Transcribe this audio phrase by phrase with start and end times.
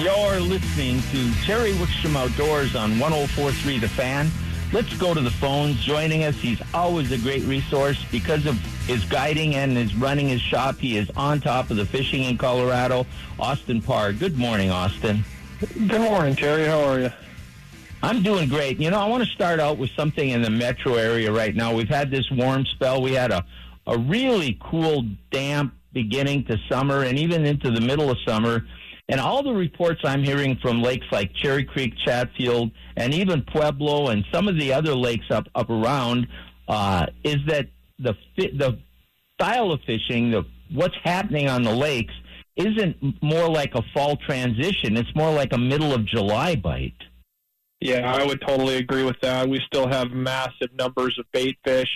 [0.00, 4.30] You're listening to Terry Wickstrom Outdoors on 1043 The Fan.
[4.72, 5.80] Let's go to the phones.
[5.80, 8.54] Joining us, he's always a great resource because of
[8.86, 10.76] his guiding and his running his shop.
[10.76, 13.06] He is on top of the fishing in Colorado.
[13.40, 14.12] Austin Parr.
[14.12, 15.24] Good morning, Austin.
[15.58, 16.66] Good morning, Terry.
[16.66, 17.12] How are you?
[18.00, 18.78] I'm doing great.
[18.78, 21.74] You know, I want to start out with something in the metro area right now.
[21.74, 23.02] We've had this warm spell.
[23.02, 23.44] We had a,
[23.88, 28.64] a really cool, damp beginning to summer and even into the middle of summer.
[29.10, 34.08] And all the reports I'm hearing from lakes like Cherry Creek, Chatfield, and even Pueblo
[34.08, 36.26] and some of the other lakes up up around
[36.68, 37.68] uh, is that
[37.98, 38.78] the the
[39.34, 42.12] style of fishing, the what's happening on the lakes,
[42.56, 44.96] isn't more like a fall transition.
[44.96, 46.92] It's more like a middle of July bite.
[47.80, 49.48] Yeah, I would totally agree with that.
[49.48, 51.88] We still have massive numbers of bait fish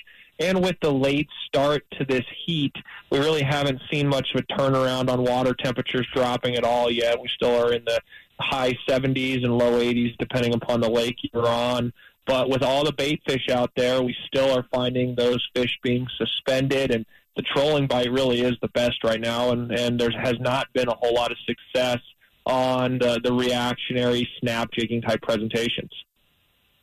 [0.42, 2.74] and with the late start to this heat,
[3.10, 7.20] we really haven't seen much of a turnaround on water temperatures dropping at all yet.
[7.20, 8.00] We still are in the
[8.41, 11.92] high 70s and low 80s, depending upon the lake you're on.
[12.27, 16.06] But with all the bait fish out there, we still are finding those fish being
[16.17, 19.50] suspended, and the trolling bite really is the best right now.
[19.50, 22.00] And, and there has not been a whole lot of success
[22.47, 25.91] on the, the reactionary snap jigging type presentations.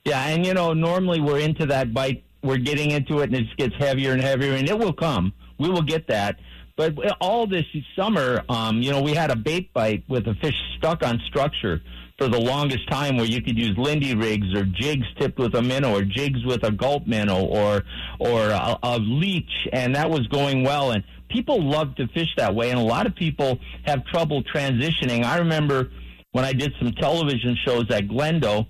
[0.06, 3.58] Yeah, and you know, normally we're into that bite we're getting into it and it
[3.58, 5.34] gets heavier and heavier, and it will come.
[5.58, 6.38] We will get that.
[6.76, 10.56] But all this summer, um, you know, we had a bait bite with a fish
[10.78, 11.82] stuck on structure
[12.18, 15.62] for the longest time where you could use Lindy rigs or jigs tipped with a
[15.62, 17.84] minnow or jigs with a gulp minnow or
[18.20, 22.54] or a, a leech and that was going well and people love to fish that
[22.56, 25.26] way and a lot of people have trouble transitioning.
[25.26, 25.92] I remember
[26.32, 28.68] when I did some television shows at Glendo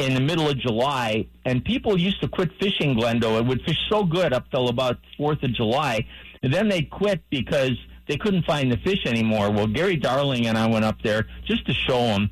[0.00, 3.38] in the middle of July, and people used to quit fishing Glendo.
[3.38, 6.06] It would fish so good up till about Fourth of July,
[6.42, 7.72] and then they quit because
[8.08, 9.50] they couldn't find the fish anymore.
[9.50, 12.30] Well, Gary Darling and I went up there just to show them,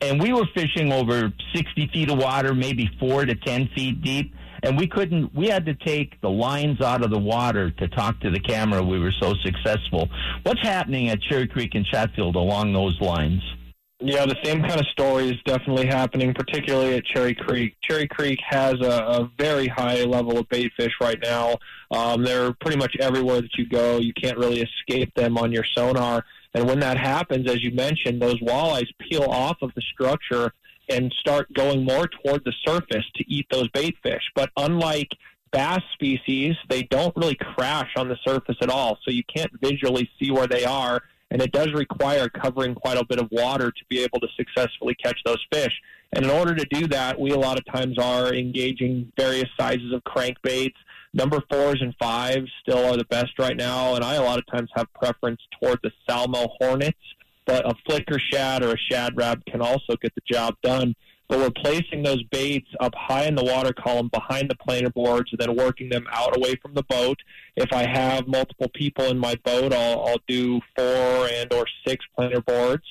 [0.00, 4.34] and we were fishing over sixty feet of water, maybe four to ten feet deep,
[4.64, 5.32] and we couldn't.
[5.32, 8.82] We had to take the lines out of the water to talk to the camera.
[8.82, 10.08] We were so successful.
[10.42, 13.40] What's happening at Cherry Creek and Chatfield along those lines?
[14.00, 17.74] Yeah, the same kind of story is definitely happening, particularly at Cherry Creek.
[17.82, 21.56] Cherry Creek has a, a very high level of bait fish right now.
[21.90, 23.98] Um, they're pretty much everywhere that you go.
[23.98, 26.24] You can't really escape them on your sonar.
[26.54, 30.52] And when that happens, as you mentioned, those walleyes peel off of the structure
[30.88, 34.22] and start going more toward the surface to eat those bait fish.
[34.32, 35.10] But unlike
[35.50, 38.96] bass species, they don't really crash on the surface at all.
[39.02, 43.04] So you can't visually see where they are and it does require covering quite a
[43.04, 45.72] bit of water to be able to successfully catch those fish.
[46.12, 49.92] And in order to do that, we a lot of times are engaging various sizes
[49.92, 50.74] of crankbaits.
[51.12, 54.46] Number fours and fives still are the best right now, and I a lot of
[54.46, 56.98] times have preference toward the Salmo Hornets,
[57.46, 60.94] but a flicker shad or a Shad Rap can also get the job done
[61.28, 65.30] but we're placing those baits up high in the water column behind the planer boards
[65.30, 67.18] and then working them out away from the boat.
[67.56, 72.04] If I have multiple people in my boat, I'll, I'll do four and or six
[72.16, 72.84] planer boards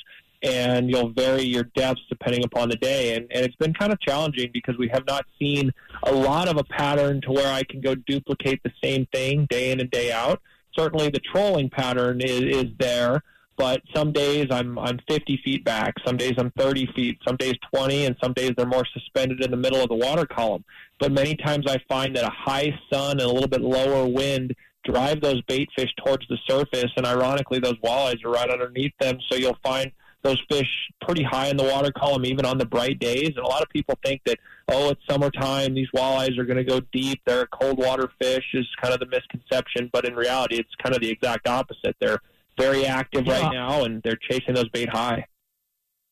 [0.44, 3.16] and you'll vary your depths depending upon the day.
[3.16, 5.72] And, and it's been kind of challenging because we have not seen
[6.04, 9.72] a lot of a pattern to where I can go duplicate the same thing day
[9.72, 10.42] in and day out.
[10.78, 13.24] Certainly the trolling pattern is, is there,
[13.58, 17.56] but some days I'm I'm 50 feet back, some days I'm 30 feet, some days
[17.74, 20.64] 20, and some days they're more suspended in the middle of the water column.
[21.00, 24.56] But many times I find that a high sun and a little bit lower wind
[24.86, 29.18] drive those bait fish towards the surface, and ironically, those walleyes are right underneath them.
[29.30, 29.92] So you'll find
[30.24, 30.68] those fish
[31.02, 33.32] pretty high in the water column, even on the bright days.
[33.36, 36.64] And a lot of people think that, oh, it's summertime, these walleyes are going to
[36.64, 37.22] go deep.
[37.26, 39.90] They're a cold water fish, is kind of the misconception.
[39.94, 41.96] But in reality, it's kind of the exact opposite.
[42.00, 42.20] They're
[42.58, 43.42] very active yeah.
[43.42, 45.26] right now, and they're chasing those bait high.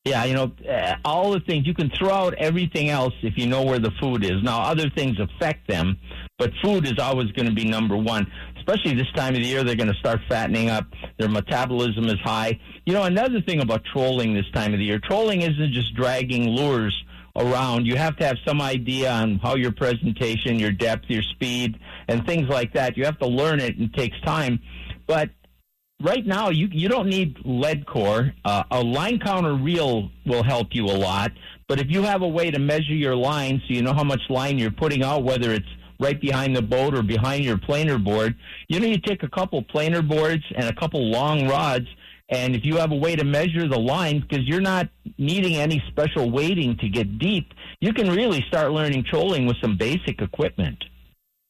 [0.05, 3.47] Yeah, you know, uh, all the things you can throw out everything else if you
[3.47, 4.43] know where the food is.
[4.43, 5.97] Now, other things affect them,
[6.37, 8.31] but food is always going to be number one.
[8.57, 10.85] Especially this time of the year, they're going to start fattening up.
[11.17, 12.59] Their metabolism is high.
[12.85, 16.49] You know, another thing about trolling this time of the year, trolling isn't just dragging
[16.49, 16.95] lures
[17.35, 17.85] around.
[17.85, 22.25] You have to have some idea on how your presentation, your depth, your speed, and
[22.27, 22.95] things like that.
[22.95, 24.59] You have to learn it, and it takes time.
[25.07, 25.31] But
[26.01, 28.33] right now you you don't need lead core.
[28.43, 31.31] Uh, a line counter reel will help you a lot,
[31.67, 34.21] but if you have a way to measure your line so you know how much
[34.29, 35.67] line you're putting out, whether it's
[35.99, 38.35] right behind the boat or behind your planer board,
[38.67, 41.87] you know you take a couple planer boards and a couple long rods.
[42.27, 44.89] And if you have a way to measure the line, because you're not
[45.19, 49.77] needing any special weighting to get deep, you can really start learning trolling with some
[49.77, 50.83] basic equipment.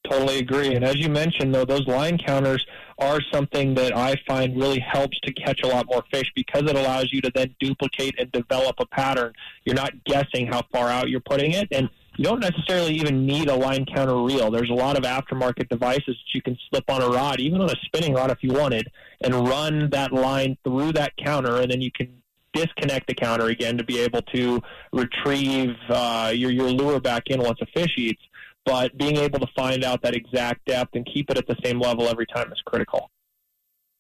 [0.10, 0.76] Totally agree.
[0.76, 2.66] And as you mentioned, though, those line counters
[2.98, 6.76] are something that I find really helps to catch a lot more fish because it
[6.76, 9.34] allows you to then duplicate and develop a pattern.
[9.66, 13.50] You're not guessing how far out you're putting it, and you don't necessarily even need
[13.50, 14.50] a line counter reel.
[14.50, 17.70] There's a lot of aftermarket devices that you can slip on a rod, even on
[17.70, 18.90] a spinning rod if you wanted,
[19.22, 22.22] and run that line through that counter, and then you can
[22.54, 24.62] disconnect the counter again to be able to
[24.94, 28.22] retrieve uh, your your lure back in once a fish eats.
[28.66, 31.80] But being able to find out that exact depth and keep it at the same
[31.80, 33.12] level every time is critical.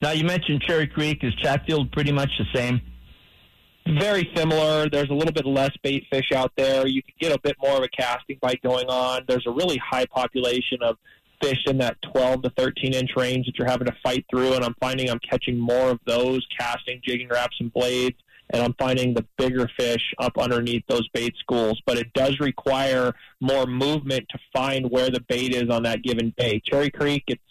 [0.02, 1.20] Now you mentioned Cherry Creek.
[1.24, 2.82] Is Chatfield pretty much the same?
[4.00, 4.90] Very similar.
[4.90, 6.88] There's a little bit less bait fish out there.
[6.88, 9.22] You can get a bit more of a casting bite going on.
[9.28, 10.98] There's a really high population of
[11.42, 14.64] fish in that 12 to 13 inch range that you're having to fight through, and
[14.64, 18.18] I'm finding I'm catching more of those casting, jigging Raps and blades
[18.52, 21.82] and I'm finding the bigger fish up underneath those bait schools.
[21.86, 26.34] But it does require more movement to find where the bait is on that given
[26.38, 26.62] day.
[26.66, 27.42] Cherry Creek, it's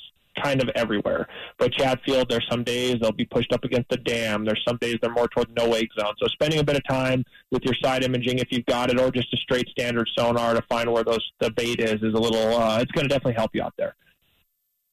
[0.43, 1.29] kind of everywhere.
[1.59, 4.45] But Chatfield, there's some days they'll be pushed up against the dam.
[4.45, 6.15] There's some days they're more toward no wake zone.
[6.19, 9.11] So spending a bit of time with your side imaging, if you've got it, or
[9.11, 12.57] just a straight standard sonar to find where those the bait is, is a little.
[12.57, 13.95] Uh, it's going to definitely help you out there.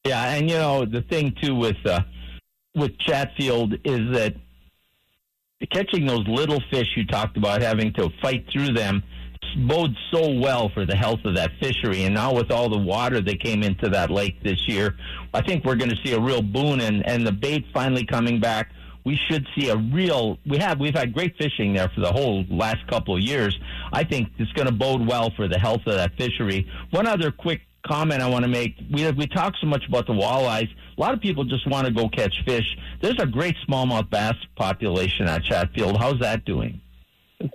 [0.05, 2.01] Yeah, and you know the thing too with uh,
[2.75, 4.35] with Chatfield is that
[5.67, 9.03] catching those little fish you talked about, having to fight through them,
[9.67, 12.03] bodes so well for the health of that fishery.
[12.03, 14.95] And now with all the water that came into that lake this year,
[15.33, 16.81] I think we're going to see a real boon.
[16.81, 18.69] And, and the bait finally coming back,
[19.03, 20.37] we should see a real.
[20.45, 23.57] We have we've had great fishing there for the whole last couple of years.
[23.91, 26.69] I think it's going to bode well for the health of that fishery.
[26.91, 28.75] One other quick comment I want to make.
[28.91, 30.69] We we talk so much about the walleyes.
[30.97, 32.77] A lot of people just want to go catch fish.
[33.01, 35.97] There's a great smallmouth bass population at Chatfield.
[35.97, 36.81] How's that doing?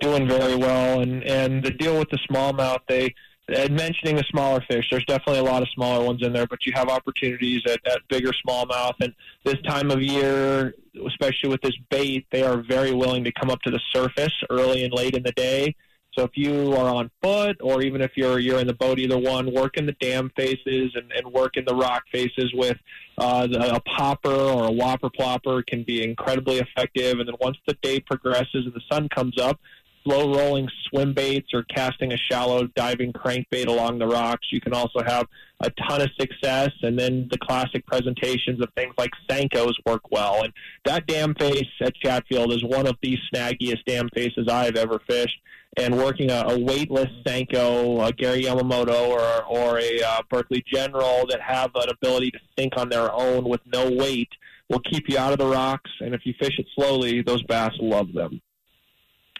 [0.01, 3.13] Doing very well, and and the deal with the smallmouth, they
[3.49, 6.65] and mentioning the smaller fish, there's definitely a lot of smaller ones in there, but
[6.65, 8.95] you have opportunities at, at bigger smallmouth.
[8.99, 9.13] And
[9.45, 10.73] this time of year,
[11.07, 14.83] especially with this bait, they are very willing to come up to the surface early
[14.83, 15.75] and late in the day
[16.17, 19.17] so if you are on foot, or even if you're you're in the boat, either
[19.17, 22.77] one, work in the dam faces and, and work in the rock faces with
[23.17, 27.19] uh, the, a popper or a whopper plopper can be incredibly effective.
[27.19, 29.59] And then once the day progresses and the sun comes up,
[30.07, 34.47] slow rolling swim baits or casting a shallow diving crankbait along the rocks.
[34.51, 35.27] You can also have
[35.61, 36.71] a ton of success.
[36.81, 40.43] And then the classic presentations of things like Senkos work well.
[40.43, 40.53] And
[40.85, 45.39] that dam face at Chatfield is one of the snaggiest dam faces I've ever fished
[45.77, 51.25] and working a, a weightless Senko, a Gary Yamamoto, or or a uh, Berkley General
[51.29, 54.29] that have an ability to sink on their own with no weight
[54.69, 55.91] will keep you out of the rocks.
[56.01, 58.41] And if you fish it slowly, those bass love them.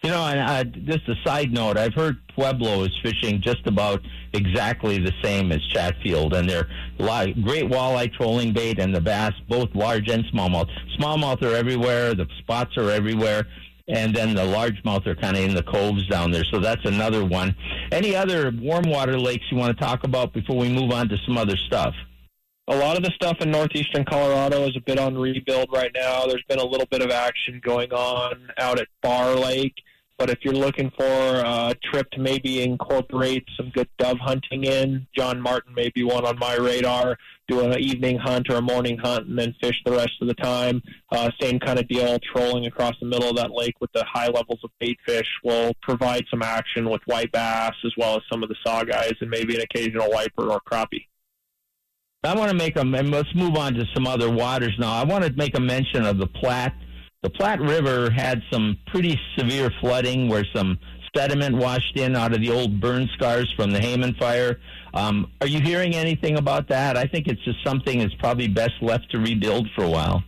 [0.04, 4.02] You know, and uh, just a side note, I've heard Pueblo is fishing just about
[4.34, 6.68] exactly the same as Chatfield, and they're
[6.98, 10.70] great walleye trolling bait and the bass, both large and smallmouth.
[11.00, 12.14] Smallmouth are everywhere.
[12.14, 13.48] The spots are everywhere
[13.88, 16.44] and then the largemouth are kind of in the coves down there.
[16.52, 17.56] So that's another one.
[17.92, 21.18] Any other warm water lakes you want to talk about before we move on to
[21.26, 21.96] some other stuff?
[22.70, 26.26] A lot of the stuff in northeastern Colorado is a bit on rebuild right now.
[26.26, 29.76] There's been a little bit of action going on out at Barr Lake.
[30.18, 35.08] But if you're looking for a trip to maybe incorporate some good dove hunting in,
[35.16, 37.18] John Martin may be one on my radar.
[37.48, 40.34] Do an evening hunt or a morning hunt and then fish the rest of the
[40.34, 40.82] time.
[41.10, 44.28] Uh, same kind of deal, trolling across the middle of that lake with the high
[44.28, 48.44] levels of bait fish will provide some action with white bass as well as some
[48.44, 51.06] of the saugeyes and maybe an occasional wiper or crappie.
[52.28, 54.92] I want to make a, and let's move on to some other waters now.
[54.92, 56.74] I want to make a mention of the Platte
[57.24, 60.78] the Platte River had some pretty severe flooding where some
[61.16, 64.60] sediment washed in out of the old burn scars from the Hayman fire.
[64.94, 66.96] Um, are you hearing anything about that?
[66.96, 70.24] I think it's just something that's probably best left to rebuild for a while.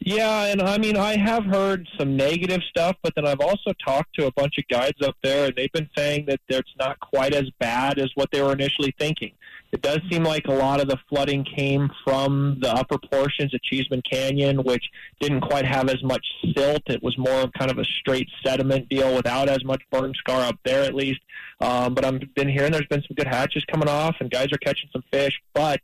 [0.00, 4.14] Yeah, and I mean, I have heard some negative stuff, but then I've also talked
[4.16, 7.34] to a bunch of guides up there, and they've been saying that it's not quite
[7.34, 9.32] as bad as what they were initially thinking.
[9.72, 13.60] It does seem like a lot of the flooding came from the upper portions of
[13.62, 14.84] Cheeseman Canyon, which
[15.20, 16.24] didn't quite have as much
[16.54, 16.82] silt.
[16.86, 20.42] It was more of kind of a straight sediment deal without as much burn scar
[20.42, 21.20] up there, at least.
[21.60, 24.58] Um, but I've been hearing there's been some good hatches coming off, and guys are
[24.58, 25.80] catching some fish, but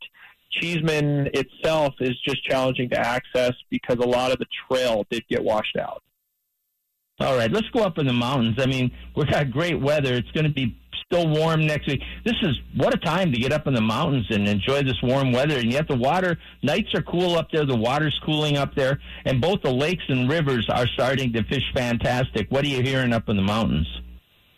[0.59, 5.43] Cheeseman itself is just challenging to access because a lot of the trail did get
[5.43, 6.01] washed out.
[7.19, 8.55] All right, let's go up in the mountains.
[8.59, 10.13] I mean, we've got great weather.
[10.15, 12.01] It's going to be still warm next week.
[12.25, 15.31] This is what a time to get up in the mountains and enjoy this warm
[15.31, 15.57] weather.
[15.57, 17.65] And yet the water nights are cool up there.
[17.65, 21.63] The water's cooling up there, and both the lakes and rivers are starting to fish
[21.75, 22.47] fantastic.
[22.49, 23.87] What are you hearing up in the mountains?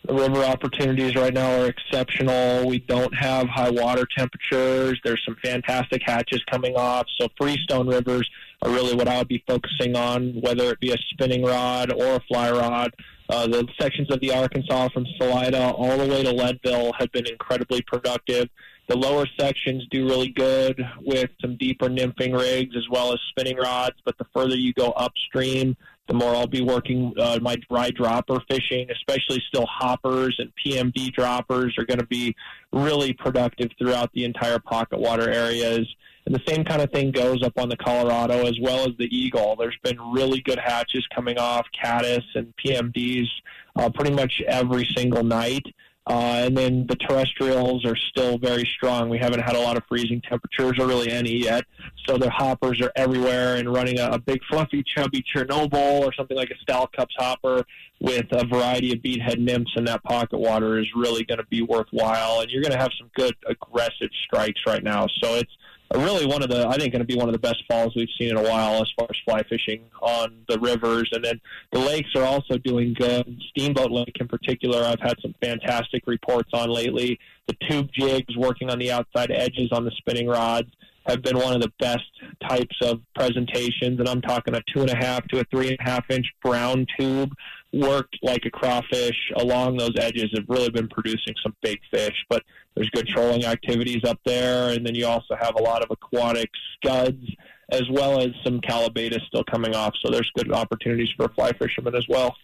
[0.06, 2.68] The river opportunities right now are exceptional.
[2.68, 5.00] We don't have high water temperatures.
[5.02, 7.06] There's some fantastic hatches coming off.
[7.18, 8.30] So freestone rivers
[8.62, 12.16] are really what I would be focusing on, whether it be a spinning rod or
[12.16, 12.92] a fly rod.
[13.28, 17.26] Uh, the sections of the Arkansas from Salida all the way to Leadville have been
[17.26, 18.48] incredibly productive.
[18.88, 23.56] The lower sections do really good with some deeper nymphing rigs as well as spinning
[23.56, 25.76] rods, but the further you go upstream,
[26.06, 31.12] the more I'll be working uh, my dry dropper fishing, especially still hoppers and PMD
[31.12, 32.36] droppers are going to be
[32.72, 35.88] really productive throughout the entire pocket water areas.
[36.24, 39.08] And the same kind of thing goes up on the Colorado as well as the
[39.16, 39.56] Eagle.
[39.56, 43.26] There's been really good hatches coming off caddis and PMDs
[43.74, 45.66] uh, pretty much every single night.
[46.06, 49.08] Uh, and then the terrestrials are still very strong.
[49.08, 51.64] We haven't had a lot of freezing temperatures or really any yet.
[52.06, 56.36] So the hoppers are everywhere and running a, a big fluffy chubby Chernobyl or something
[56.36, 57.64] like a Stalcup's hopper
[58.00, 61.62] with a variety of beadhead nymphs in that pocket water is really going to be
[61.62, 62.40] worthwhile.
[62.40, 65.08] And you're going to have some good aggressive strikes right now.
[65.20, 65.52] So it's
[65.94, 68.08] really one of the I think going to be one of the best falls we've
[68.18, 71.40] seen in a while as far as fly fishing on the rivers, and then
[71.72, 73.40] the lakes are also doing good.
[73.50, 77.18] Steamboat Lake in particular, I've had some fantastic reports on lately.
[77.46, 80.68] The tube jigs working on the outside edges on the spinning rods
[81.06, 82.10] have been one of the best
[82.48, 85.76] types of presentations, and I'm talking a two and a half to a three and
[85.80, 87.32] a half inch brown tube
[87.72, 92.14] worked like a crawfish along those edges have really been producing some big fish.
[92.28, 92.42] But
[92.74, 96.50] there's good trolling activities up there, and then you also have a lot of aquatic
[96.76, 97.24] scuds
[97.70, 99.94] as well as some callibaetis still coming off.
[100.04, 102.36] So there's good opportunities for fly fishermen as well.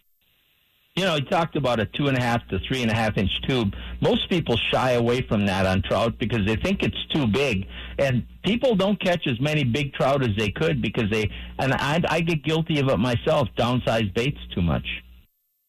[0.97, 3.17] You know, he talked about a two and a half to three and a half
[3.17, 3.73] inch tube.
[4.03, 7.67] Most people shy away from that on trout because they think it's too big,
[7.99, 11.31] and people don't catch as many big trout as they could because they.
[11.59, 13.49] And I, I get guilty of it myself.
[13.57, 14.87] Downsize baits too much.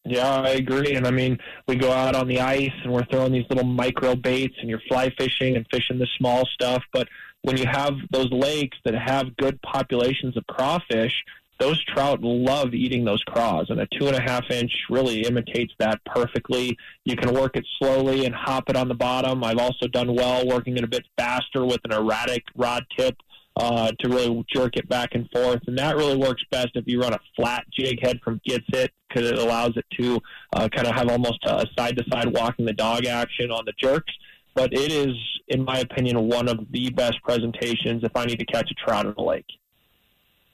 [0.06, 0.96] Yeah, I agree.
[0.96, 4.16] And I mean, we go out on the ice and we're throwing these little micro
[4.16, 6.84] baits and you're fly fishing and fishing the small stuff.
[6.92, 7.08] But
[7.44, 11.14] when you have those lakes that have good populations of crawfish,
[11.60, 13.68] those trout love eating those craws.
[13.70, 16.78] And a two and a half inch really imitates that perfectly.
[17.06, 19.44] You can work it slowly and hop it on the bottom.
[19.44, 23.16] I've also done well working it a bit faster with an erratic rod tip
[23.56, 25.62] uh, to really jerk it back and forth.
[25.68, 29.30] And that really works best if you run a flat jig head from Gitzit because
[29.30, 30.20] it allows it to
[30.54, 33.74] uh, kind of have almost a side to side walking the dog action on the
[33.80, 34.12] jerks.
[34.56, 35.16] But it is,
[35.48, 39.06] in my opinion, one of the best presentations if I need to catch a trout
[39.06, 39.46] in the lake.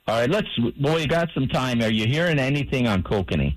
[0.08, 0.48] All right, let's.
[0.82, 1.82] Well, we got some time.
[1.82, 3.56] Are you hearing anything on kokanee?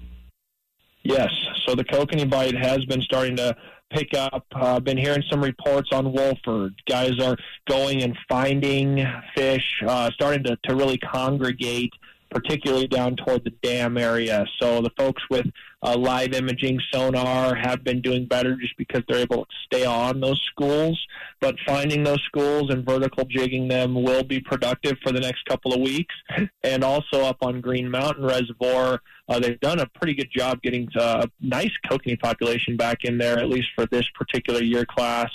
[1.03, 1.31] Yes.
[1.67, 3.57] So the kokanee bite has been starting to
[3.91, 4.45] pick up.
[4.55, 6.75] I've uh, been hearing some reports on Wolford.
[6.89, 7.37] Guys are
[7.69, 9.05] going and finding
[9.35, 11.93] fish, uh, starting to, to really congregate,
[12.33, 14.45] particularly down toward the dam area.
[14.61, 15.47] So the folks with
[15.83, 20.21] uh, live imaging sonar have been doing better just because they're able to stay on
[20.21, 21.01] those schools.
[21.41, 25.75] But finding those schools and vertical jigging them will be productive for the next couple
[25.75, 26.15] of weeks.
[26.63, 30.89] And also up on Green Mountain Reservoir, uh, they've done a pretty good job getting
[30.99, 35.31] uh, a nice kokanee population back in there, at least for this particular year class.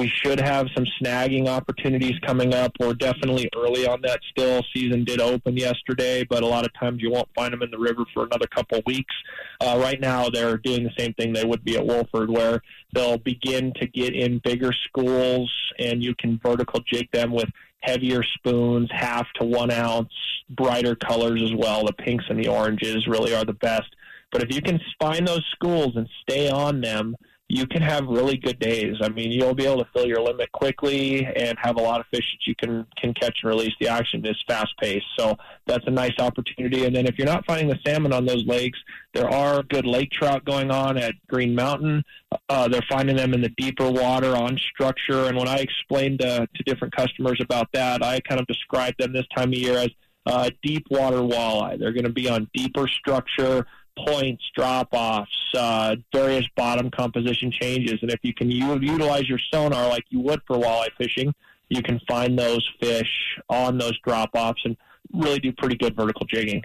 [0.00, 2.72] We should have some snagging opportunities coming up.
[2.80, 4.64] We're definitely early on that still.
[4.74, 7.78] Season did open yesterday, but a lot of times you won't find them in the
[7.78, 9.14] river for another couple of weeks.
[9.60, 12.62] Uh, right now, they're doing the same thing they would be at Wolford, where
[12.94, 18.22] they'll begin to get in bigger schools, and you can vertical jig them with heavier
[18.22, 20.14] spoons, half to one ounce,
[20.48, 21.84] brighter colors as well.
[21.84, 23.94] The pinks and the oranges really are the best.
[24.32, 27.16] But if you can find those schools and stay on them,
[27.50, 28.96] you can have really good days.
[29.02, 32.06] I mean, you'll be able to fill your limit quickly and have a lot of
[32.06, 33.72] fish that you can can catch and release.
[33.80, 36.84] The action is fast paced, so that's a nice opportunity.
[36.84, 38.78] And then if you're not finding the salmon on those lakes,
[39.14, 42.04] there are good lake trout going on at Green Mountain.
[42.48, 45.24] Uh, they're finding them in the deeper water on structure.
[45.24, 49.12] And when I explained to, to different customers about that, I kind of described them
[49.12, 49.88] this time of year as
[50.26, 51.80] uh, deep water walleye.
[51.80, 53.66] They're going to be on deeper structure
[54.06, 57.98] points, drop offs, uh, various bottom composition changes.
[58.02, 61.34] And if you can u- utilize your sonar like you would for walleye fishing,
[61.68, 63.10] you can find those fish
[63.48, 64.76] on those drop offs and
[65.12, 66.62] really do pretty good vertical jigging.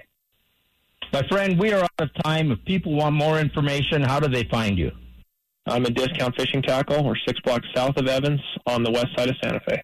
[1.14, 2.52] My friend, we are out of time.
[2.52, 4.92] If people want more information, how do they find you?
[5.68, 7.04] I'm a discount fishing tackle.
[7.04, 9.82] We're six blocks south of Evans on the west side of Santa Fe.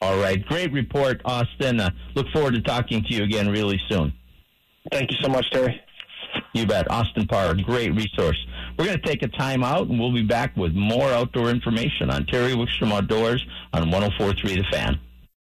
[0.00, 0.44] All right.
[0.46, 1.80] Great report, Austin.
[1.80, 4.12] Uh, look forward to talking to you again really soon.
[4.92, 5.80] Thank you so much, Terry.
[6.52, 6.90] You bet.
[6.90, 8.36] Austin Parr, great resource.
[8.78, 12.10] We're going to take a time out and we'll be back with more outdoor information
[12.10, 15.00] on Terry Wickstrom Outdoors on 1043 The Fan.